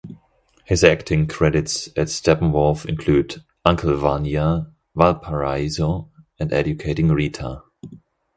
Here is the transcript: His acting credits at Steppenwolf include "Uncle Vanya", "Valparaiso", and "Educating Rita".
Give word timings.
His 0.65 0.83
acting 0.83 1.27
credits 1.27 1.85
at 1.89 2.07
Steppenwolf 2.07 2.87
include 2.87 3.43
"Uncle 3.63 3.95
Vanya", 3.97 4.71
"Valparaiso", 4.95 6.09
and 6.39 6.51
"Educating 6.51 7.09
Rita". 7.09 7.61